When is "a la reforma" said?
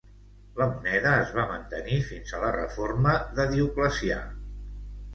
2.33-3.17